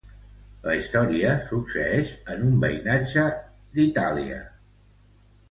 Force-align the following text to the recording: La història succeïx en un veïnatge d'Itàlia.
La 0.61 0.77
història 0.77 1.33
succeïx 1.49 2.15
en 2.37 2.41
un 2.47 2.57
veïnatge 2.65 3.27
d'Itàlia. 3.77 4.41